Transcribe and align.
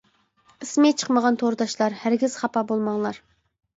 ئىسمى 0.65 0.91
چىقمىغان 1.01 1.37
تورداشلار، 1.43 1.99
ھەرگىز 2.05 2.39
خاپا 2.43 2.65
بولماڭلار. 2.73 3.21